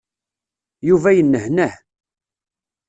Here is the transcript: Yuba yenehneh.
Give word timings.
Yuba 0.87 1.09
yenehneh. 1.17 1.75